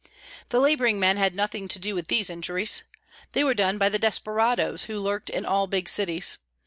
The 0.49 0.59
labouring 0.59 0.99
men 0.99 1.17
had 1.17 1.35
nothing 1.35 1.67
to 1.67 1.77
do 1.77 1.93
with 1.93 2.07
these 2.07 2.31
injuries. 2.31 2.81
They 3.33 3.43
were 3.43 3.53
done 3.53 3.77
by 3.77 3.89
the 3.89 3.99
desperadoes 3.99 4.85
who 4.85 4.97
lurked 4.99 5.29
in 5.29 5.45
all 5.45 5.67
big 5.67 5.87
cities. 5.87 6.39